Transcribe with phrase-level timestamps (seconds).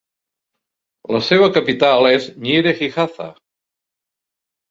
[1.15, 3.27] La seva capital és Nyíregyháza.